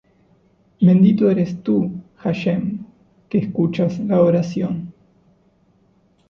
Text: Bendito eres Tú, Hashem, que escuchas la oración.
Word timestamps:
Bendito 0.79 1.29
eres 1.29 1.61
Tú, 1.61 2.01
Hashem, 2.15 2.87
que 3.29 3.37
escuchas 3.37 3.99
la 3.99 4.19
oración. 4.23 4.95